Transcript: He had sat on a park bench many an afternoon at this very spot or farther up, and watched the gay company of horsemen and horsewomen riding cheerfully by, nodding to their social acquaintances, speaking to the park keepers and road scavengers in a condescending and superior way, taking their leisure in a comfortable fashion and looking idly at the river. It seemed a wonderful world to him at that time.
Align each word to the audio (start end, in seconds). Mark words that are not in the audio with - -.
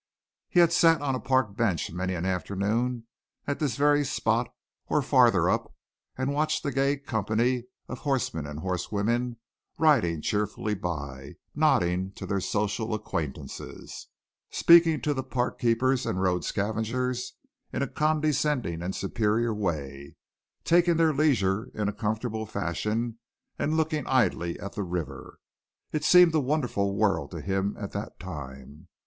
He 0.49 0.61
had 0.61 0.73
sat 0.73 0.99
on 0.99 1.13
a 1.13 1.19
park 1.19 1.55
bench 1.55 1.91
many 1.91 2.15
an 2.15 2.25
afternoon 2.25 3.05
at 3.45 3.59
this 3.59 3.75
very 3.77 4.03
spot 4.03 4.51
or 4.87 5.03
farther 5.03 5.47
up, 5.47 5.75
and 6.17 6.33
watched 6.33 6.63
the 6.63 6.71
gay 6.71 6.97
company 6.97 7.65
of 7.87 7.99
horsemen 7.99 8.47
and 8.47 8.61
horsewomen 8.61 9.37
riding 9.77 10.23
cheerfully 10.23 10.73
by, 10.73 11.35
nodding 11.53 12.13
to 12.13 12.25
their 12.25 12.39
social 12.39 12.95
acquaintances, 12.95 14.07
speaking 14.49 15.01
to 15.01 15.13
the 15.13 15.21
park 15.21 15.59
keepers 15.59 16.07
and 16.07 16.19
road 16.19 16.43
scavengers 16.43 17.33
in 17.71 17.83
a 17.83 17.87
condescending 17.87 18.81
and 18.81 18.95
superior 18.95 19.53
way, 19.53 20.15
taking 20.63 20.97
their 20.97 21.13
leisure 21.13 21.69
in 21.75 21.87
a 21.87 21.93
comfortable 21.93 22.47
fashion 22.47 23.19
and 23.59 23.77
looking 23.77 24.07
idly 24.07 24.59
at 24.59 24.73
the 24.73 24.81
river. 24.81 25.37
It 25.91 26.03
seemed 26.03 26.33
a 26.33 26.39
wonderful 26.39 26.95
world 26.95 27.29
to 27.29 27.39
him 27.41 27.77
at 27.79 27.91
that 27.91 28.19
time. 28.19 28.87